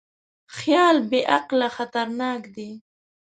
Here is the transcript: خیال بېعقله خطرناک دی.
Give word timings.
خیال 0.57 0.97
بېعقله 1.09 1.67
خطرناک 1.75 2.41
دی. 2.55 2.71